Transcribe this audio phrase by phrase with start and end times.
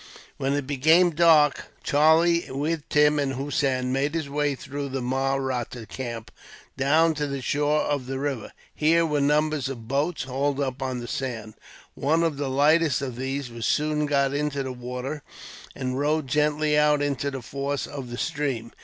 [0.37, 5.85] When it became dark, Charlie, with Tim and Hossein, made his way through the Mahratta
[5.87, 6.31] camp,
[6.75, 8.51] down to the shore of the river.
[8.73, 11.53] Here were numbers of boats, hauled up on the sand.
[11.93, 15.21] One of the lightest of these was soon got into the water,
[15.75, 18.71] and rowed gently out into the force of the stream.